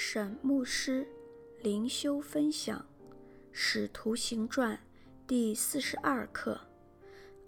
[0.00, 1.04] 沈牧师
[1.60, 2.78] 灵修分享
[3.50, 4.76] 《使徒行传》
[5.26, 6.60] 第四十二课，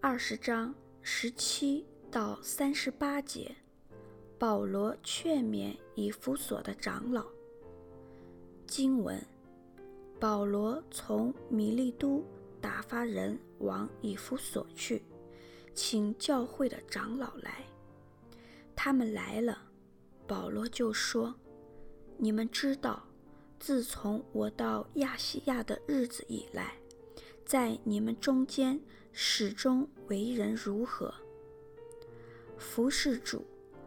[0.00, 3.54] 二十章十七到三十八节。
[4.36, 7.24] 保罗劝勉以弗所的长老。
[8.66, 9.24] 经文：
[10.18, 12.20] 保罗从米利都
[12.60, 15.04] 打发人往以弗所去，
[15.72, 17.64] 请教会的长老来。
[18.74, 19.70] 他们来了，
[20.26, 21.32] 保罗就说。
[22.22, 23.02] 你们知道，
[23.58, 26.74] 自从我到亚细亚的日子以来，
[27.46, 28.78] 在你们中间
[29.10, 31.14] 始终为人如何？
[32.58, 33.42] 服侍主，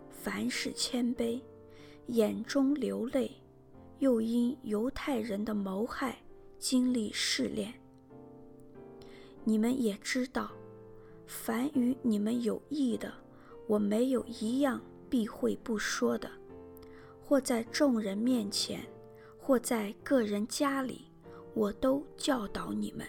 [0.09, 1.39] 凡事谦卑，
[2.07, 3.39] 眼中流泪，
[3.99, 6.17] 又因犹太人的谋害
[6.57, 7.71] 经历试炼。
[9.43, 10.52] 你们也知道，
[11.27, 13.13] 凡与你们有益的，
[13.67, 16.27] 我没有一样避讳不说的。
[17.25, 18.81] 或在众人面前，
[19.39, 21.05] 或在个人家里，
[21.53, 23.07] 我都教导你们。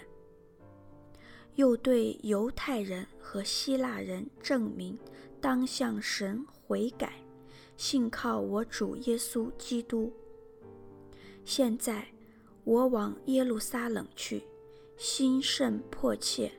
[1.56, 4.98] 又对犹太人和希腊人证明，
[5.40, 7.12] 当向神悔改，
[7.76, 10.12] 信靠我主耶稣基督。
[11.44, 12.06] 现在
[12.64, 14.42] 我往耶路撒冷去，
[14.96, 16.50] 心甚迫切。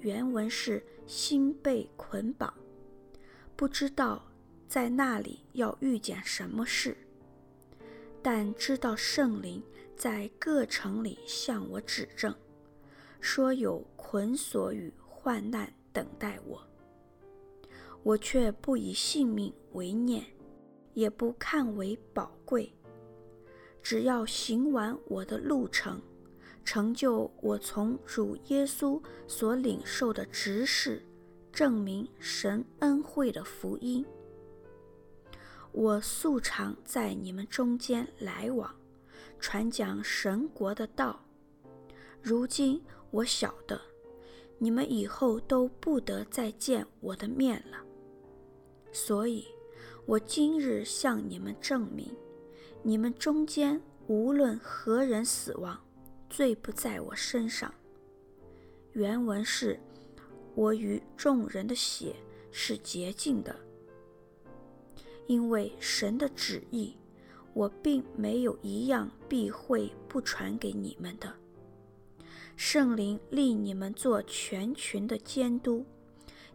[0.00, 2.52] 原文是心被捆绑，
[3.54, 4.24] 不知道。
[4.68, 6.94] 在那里要遇见什么事？
[8.22, 9.62] 但知道圣灵
[9.96, 12.34] 在各城里向我指证，
[13.18, 16.62] 说有捆锁与患难等待我。
[18.02, 20.24] 我却不以性命为念，
[20.92, 22.70] 也不看为宝贵，
[23.82, 26.00] 只要行完我的路程，
[26.62, 31.02] 成就我从主耶稣所领受的职事，
[31.50, 34.04] 证明神恩惠的福音。
[35.80, 38.74] 我素常在你们中间来往，
[39.38, 41.24] 传讲神国的道。
[42.20, 42.82] 如今
[43.12, 43.80] 我晓得，
[44.58, 47.78] 你们以后都不得再见我的面了。
[48.90, 49.46] 所以，
[50.04, 52.10] 我今日向你们证明，
[52.82, 55.78] 你们中间无论何人死亡，
[56.28, 57.72] 罪不在我身上。
[58.94, 59.78] 原文是：
[60.56, 62.16] 我与众人的血
[62.50, 63.54] 是洁净的。
[65.28, 66.96] 因为神的旨意，
[67.52, 71.32] 我并没有一样避讳不传给你们的。
[72.56, 75.84] 圣灵立你们做全群的监督，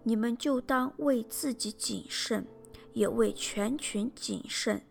[0.02, 2.48] 你们就当为自己谨慎，
[2.94, 4.82] 也为全群谨慎，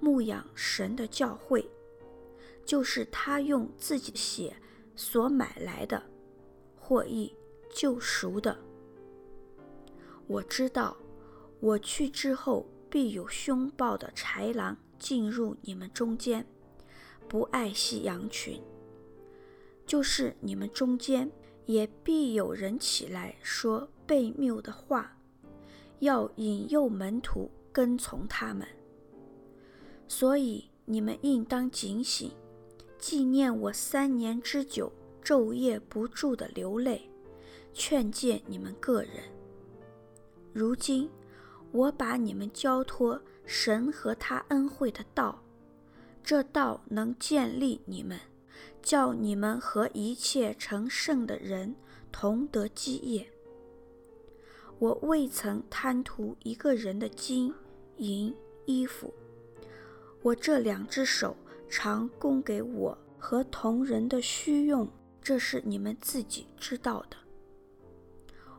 [0.00, 1.70] 牧养神的教会，
[2.66, 4.56] 就是他用自己的血
[4.96, 6.02] 所买来的，
[6.76, 7.32] 获益
[7.72, 8.58] 救赎的。
[10.26, 10.96] 我知道，
[11.60, 12.66] 我去之后。
[12.90, 16.44] 必有凶暴的豺狼进入你们中间，
[17.28, 18.60] 不爱惜羊群。
[19.86, 21.30] 就是你们中间
[21.66, 25.16] 也必有人起来说悖谬的话，
[26.00, 28.66] 要引诱门徒跟从他们。
[30.08, 32.32] 所以你们应当警醒，
[32.98, 34.92] 纪念我三年之久，
[35.24, 37.08] 昼夜不住的流泪，
[37.72, 39.12] 劝诫你们个人。
[40.52, 41.08] 如今。
[41.72, 45.42] 我把你们交托神和他恩惠的道，
[46.22, 48.18] 这道能建立你们，
[48.82, 51.74] 叫你们和一切成圣的人
[52.10, 53.30] 同得基业。
[54.78, 57.54] 我未曾贪图一个人的金
[57.98, 58.34] 银
[58.66, 59.12] 衣服，
[60.22, 61.36] 我这两只手
[61.68, 64.88] 常供给我和同人的需用，
[65.22, 67.16] 这是你们自己知道的。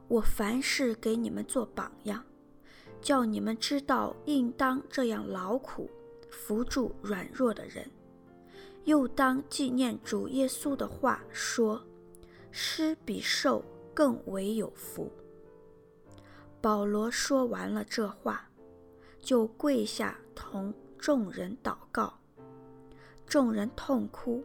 [0.07, 2.23] 我凡事给你们做榜样。
[3.01, 5.89] 叫你们知道，应当这样劳苦，
[6.29, 7.89] 扶助软弱的人，
[8.83, 11.81] 又当纪念主耶稣的话说：
[12.51, 15.11] 施比受更为有福。
[16.61, 18.47] 保罗说完了这话，
[19.19, 22.19] 就跪下同众人祷告，
[23.25, 24.43] 众人痛哭，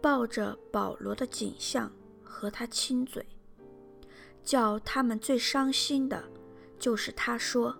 [0.00, 1.92] 抱着保罗的颈项
[2.24, 3.24] 和他亲嘴，
[4.42, 6.24] 叫他们最伤心的，
[6.80, 7.76] 就是他说。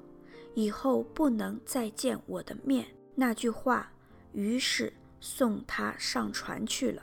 [0.54, 3.92] 以后不能再见我的面，那句话，
[4.32, 7.02] 于是送他上船去了。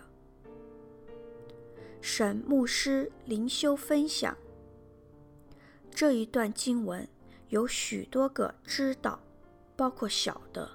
[2.01, 4.37] 沈牧师灵修分享
[5.91, 7.07] 这一段经文，
[7.49, 9.19] 有许多个知道，
[9.75, 10.69] 包括晓得，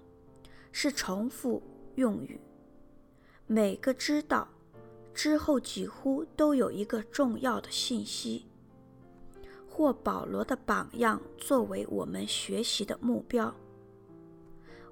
[0.70, 1.62] 是重复
[1.94, 2.40] 用语。
[3.46, 4.48] 每个知道
[5.14, 8.46] 之后几乎都有一个重要的信息。
[9.74, 13.52] 或保罗的榜样作为我们学习的目标。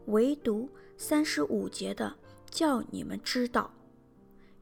[0.07, 2.13] 唯独三十五节的
[2.51, 3.73] 叫你们知道，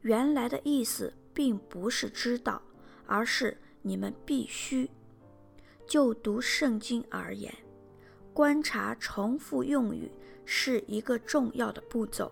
[0.01, 2.61] 原来的意思并不是知道，
[3.07, 4.87] 而是你们必须。
[5.87, 7.51] 就读圣经而言，
[8.31, 10.11] 观察重复用语
[10.45, 12.31] 是一个重要的步骤。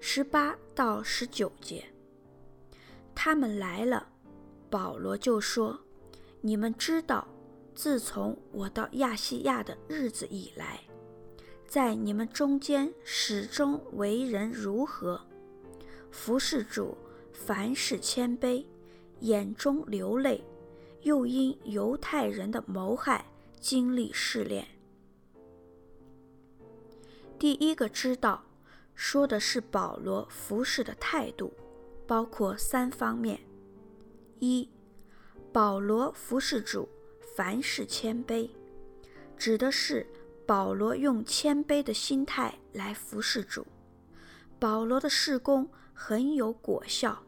[0.00, 1.84] 十八到十九节，
[3.14, 4.08] 他们来了，
[4.74, 5.78] 保罗就说
[6.42, 7.28] ：“你们知道。”
[7.76, 10.80] 自从我到亚细亚的日子以来，
[11.64, 15.20] 在你们中间始终为人如何？
[16.10, 16.96] 服侍主，
[17.32, 18.64] 凡事谦卑，
[19.20, 20.44] 眼中流泪，
[21.02, 23.24] 又因犹太人的谋害
[23.60, 24.66] 经历试炼。
[27.38, 28.42] 第一个知道，
[28.96, 31.52] 说的是保罗服侍的态度，
[32.08, 33.38] 包括三方面：
[34.40, 34.68] 一，
[35.52, 36.88] 保罗服侍主。
[37.36, 38.48] 凡事谦卑，
[39.36, 40.06] 指的是
[40.46, 43.66] 保罗用谦卑的心态来服侍主。
[44.60, 47.24] 保罗的事工很有果效，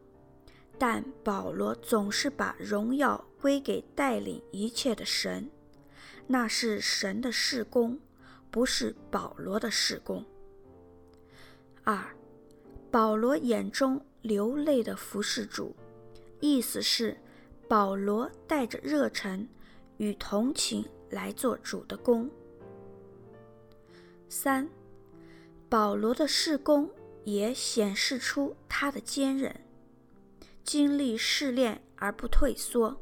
[0.79, 5.51] 但保罗总是把荣耀归给带领一切的神，
[6.29, 7.99] 那是神的事工，
[8.49, 10.25] 不是保罗的事工。
[11.83, 12.15] 二，
[12.93, 15.75] 保罗眼中流泪的服侍主，
[16.41, 17.17] 意思是
[17.69, 19.49] 保罗带着热忱。
[19.99, 22.29] 与同情来做主的工。
[24.29, 24.69] 三，
[25.71, 26.91] 保罗的事工
[27.25, 29.59] 也显示出他的坚韧，
[30.63, 33.01] 经历试炼而不退缩。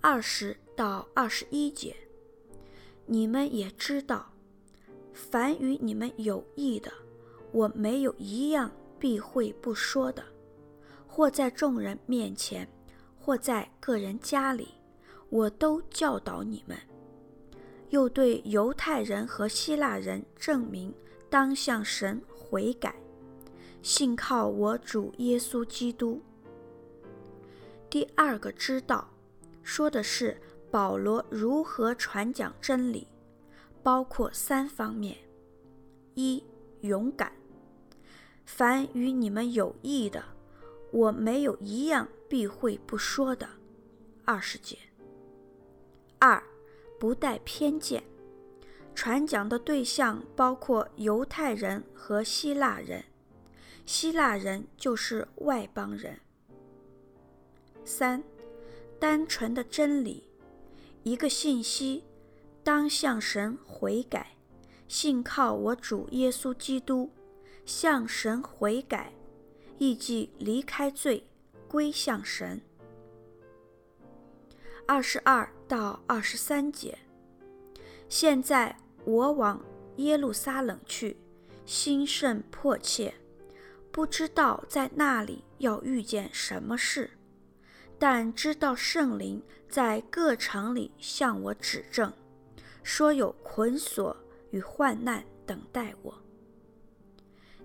[0.00, 1.96] 二十到二十一节，
[3.06, 4.32] 你们也知道，
[5.12, 6.90] 凡与你们有益的，
[7.52, 10.24] 我没有一样避讳不说的，
[11.16, 12.68] 或在众人面前。
[13.18, 14.68] 或在个人家里，
[15.30, 16.76] 我都教导你们，
[17.88, 20.94] 又对犹太人和希腊人证明，
[21.30, 22.94] 当向神悔改，
[23.82, 26.20] 信靠我主耶稣基督。
[27.90, 29.08] 第二个知道，
[29.64, 30.40] 说的是
[30.70, 33.08] 保罗如何传讲真理，
[33.82, 35.16] 包括三方面：
[36.14, 36.44] 一、
[36.82, 37.32] 勇敢，
[38.44, 40.22] 凡与你们有益的，
[40.90, 42.08] 我没有一样。
[42.28, 43.48] 避讳不说的，
[44.24, 44.76] 二十节。
[46.18, 46.42] 二，
[46.98, 48.02] 不带偏见，
[48.96, 53.04] 传讲的对象包括犹太人和希腊人，
[53.84, 56.18] 希腊人就是外邦人。
[57.84, 58.24] 三，
[58.98, 60.28] 单纯的真理，
[61.04, 62.02] 一个信息，
[62.64, 64.36] 当向神悔改，
[64.88, 67.08] 信靠我主耶稣基督，
[67.64, 69.12] 向神悔改，
[69.78, 71.26] 意即离开罪。
[71.68, 72.62] 归向神。
[74.86, 76.96] 二十二到二十三节。
[78.08, 78.74] 现在
[79.04, 79.60] 我往
[79.96, 81.16] 耶路撒冷去，
[81.66, 83.12] 心甚迫切，
[83.90, 87.10] 不知道在那里要遇见什么事，
[87.98, 92.12] 但知道圣灵在各城里向我指证，
[92.84, 94.16] 说有捆锁
[94.50, 96.14] 与患难等待我。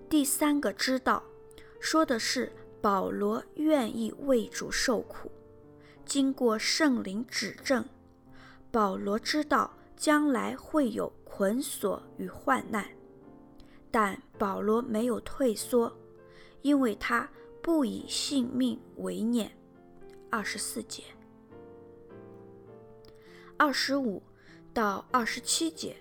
[0.09, 1.23] 第三个知道，
[1.81, 2.49] 说的是。
[2.81, 5.31] 保罗愿意为主受苦，
[6.03, 7.85] 经过圣灵指证，
[8.71, 12.89] 保罗知道将来会有捆锁与患难，
[13.91, 15.95] 但保罗没有退缩，
[16.63, 17.29] 因为他
[17.61, 19.51] 不以性命为念。
[20.31, 21.03] 二十四节，
[23.57, 24.23] 二十五
[24.73, 25.95] 到二十七节，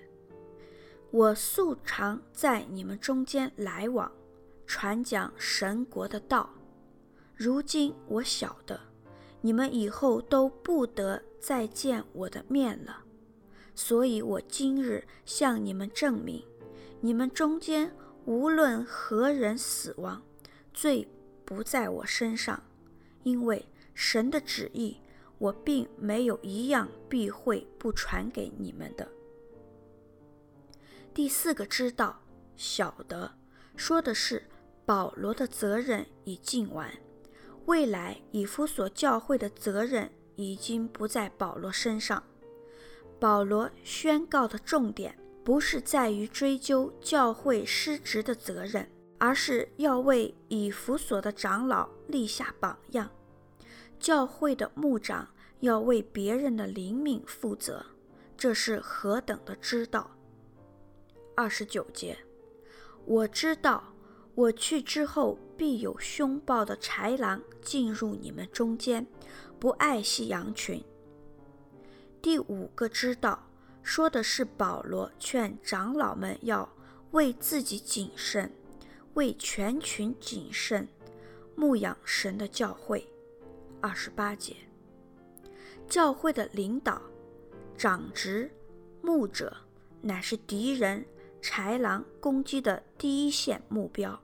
[1.10, 4.10] 我素常在你们中间来往，
[4.70, 6.48] 传讲神国的道。
[7.34, 8.78] 如今我晓得，
[9.40, 13.02] 你们以后都不得再见我的面了，
[13.74, 16.44] 所以我今日向你们证明，
[17.00, 17.92] 你们中间
[18.26, 20.22] 无论何人死亡，
[20.72, 21.08] 罪
[21.44, 22.62] 不在我身上，
[23.24, 24.98] 因为神的旨意，
[25.38, 29.08] 我并没有一样避讳不传给你们的。
[31.12, 32.20] 第四个知道
[32.56, 33.32] 晓得，
[33.74, 34.44] 说的是
[34.90, 36.90] 保罗的责任已尽完。
[37.66, 42.20] 未来以弗所教会的责任已经不在保罗身上。
[43.20, 53.08] 保罗宣告的重点不是在于追究教会失职的责任，而是要为以弗所的长老立下榜样。
[54.00, 55.28] 教会的牧长
[55.60, 57.86] 要为别人的灵命负责，
[58.36, 60.10] 这是何等的知道！
[61.36, 62.18] 二十九节，
[63.04, 63.84] 我知道。
[64.34, 69.06] 我去之后，必有凶暴的豺狼进入你们中间，
[69.58, 70.82] 不爱惜羊群。
[72.22, 73.46] 第五个知道，
[73.82, 76.68] 说的是保罗劝长老们要
[77.10, 78.50] 为自己谨慎，
[79.14, 80.88] 为全群谨慎，
[81.54, 83.06] 牧养神的教会。
[83.80, 84.54] 二十八节，
[85.88, 87.00] 教会的领导、
[87.76, 88.50] 长执、
[89.02, 89.56] 牧者，
[90.02, 91.04] 乃是敌人
[91.42, 94.20] 豺狼攻击的第一线目标。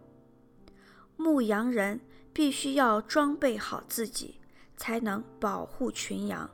[1.17, 2.01] 牧羊人
[2.33, 4.41] 必须要装备好自己，
[4.77, 6.51] 才能保护群羊。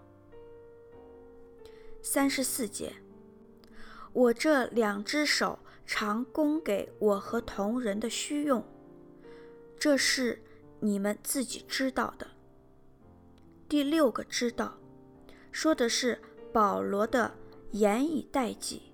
[2.00, 2.92] 三十四节，
[4.12, 8.64] 我这两只手常供给我和同人的需用，
[9.78, 10.42] 这是
[10.80, 12.26] 你们自己知道的。
[13.68, 14.78] 第六个知道，
[15.50, 16.20] 说的是
[16.52, 17.34] 保罗的
[17.72, 18.91] 严以待己，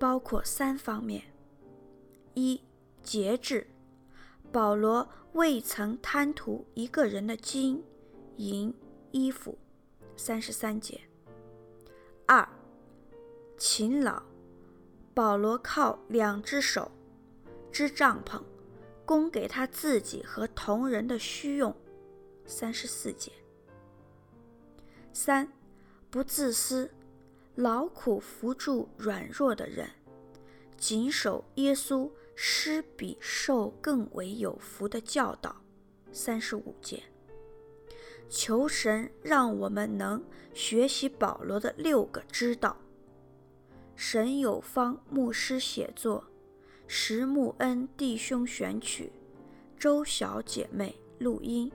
[0.00, 1.22] 包括三方面：
[2.32, 2.62] 一、
[3.02, 3.66] 节制。
[4.50, 7.84] 保罗未曾贪图一个人的金
[8.38, 8.74] 银
[9.10, 9.58] 衣服，
[10.16, 10.98] 三十三节。
[12.24, 12.48] 二、
[13.58, 14.22] 勤劳。
[15.12, 16.90] 保罗靠两只手
[17.70, 18.42] 织帐篷，
[19.04, 21.76] 供给他自己和同人的需用，
[22.46, 23.30] 三十四节。
[25.12, 25.52] 三、
[26.08, 26.90] 不自私，
[27.60, 29.88] 劳苦扶助软弱的人，
[30.76, 32.10] 谨守耶稣。
[32.42, 35.54] 施比受更为有福的教导，
[36.10, 37.02] 三十五节。
[38.30, 40.24] 求神让我们能
[40.54, 42.78] 学习保罗的六个知道。
[43.94, 46.24] 神有方牧师写作，
[46.86, 49.12] 石木恩弟兄选曲，
[49.78, 51.70] 周小姐妹录音。